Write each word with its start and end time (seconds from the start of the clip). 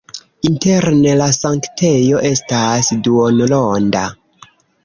Interne 0.49 1.11
la 1.19 1.27
sanktejo 1.39 2.23
estas 2.31 2.91
duonronda. 3.09 4.03